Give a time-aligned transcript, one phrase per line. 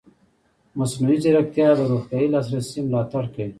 [0.77, 3.49] مصنوعي ځیرکتیا د روغتیايي لاسرسي ملاتړ کوي.